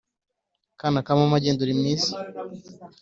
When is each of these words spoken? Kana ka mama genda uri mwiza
Kana 0.79 0.99
ka 1.05 1.13
mama 1.19 1.41
genda 1.43 1.61
uri 1.63 1.73
mwiza 1.79 2.11